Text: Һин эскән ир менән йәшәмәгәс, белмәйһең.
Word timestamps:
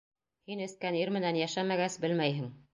Һин 0.51 0.63
эскән 0.67 0.97
ир 1.03 1.13
менән 1.19 1.39
йәшәмәгәс, 1.43 2.01
белмәйһең. 2.07 2.53